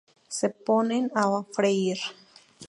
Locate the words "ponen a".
0.49-1.23